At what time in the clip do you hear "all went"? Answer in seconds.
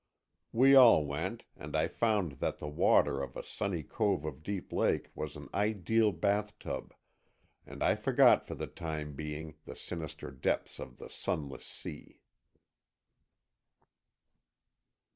0.73-1.43